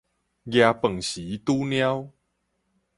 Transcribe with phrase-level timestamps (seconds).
[0.03, 0.07] 夯飯
[0.99, 2.09] 匙拄貓